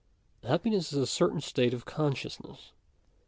Happiness 0.43 0.91
is 0.91 0.97
a 0.97 1.05
certain 1.05 1.41
state 1.41 1.75
of 1.75 1.85
consciousness. 1.85 2.71